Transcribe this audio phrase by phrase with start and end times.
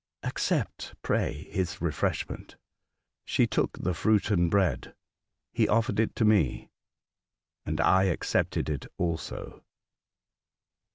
[0.23, 2.55] Accept, pray, his refresh ment."
[3.23, 4.95] She took the fruit and bread.
[5.53, 6.71] He offered it to me,
[7.67, 9.63] and I accepted it also.